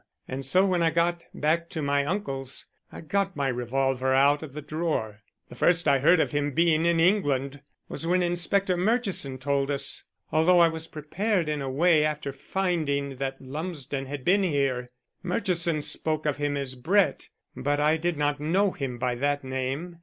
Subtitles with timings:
[0.27, 4.53] And so when I got back to my uncle's I got my revolver out of
[4.53, 5.21] the drawer.
[5.49, 10.03] The first I heard of him being in England was when Inspector Murchison told us,
[10.31, 14.89] although I was prepared in a way after finding that Lumsden had been here.
[15.21, 19.99] Murchison spoke of him as Brett, but I did not know him by that name.